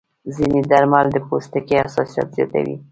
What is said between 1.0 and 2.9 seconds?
د پوستکي حساسیت زیاتوي.